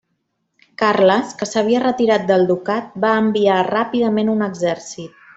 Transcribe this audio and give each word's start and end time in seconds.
Carles, 0.81 1.33
que 1.41 1.47
s'havia 1.49 1.81
retirat 1.83 2.25
del 2.31 2.47
ducat, 2.51 2.87
va 3.07 3.11
enviar 3.25 3.59
ràpidament 3.71 4.33
un 4.39 4.47
exèrcit. 4.51 5.21